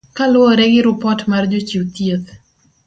Kaluwore 0.15 0.65
gi 0.73 0.81
rupot 0.85 1.19
mar 1.29 1.43
Jochiw 1.51 1.85
chieth. 1.95 2.27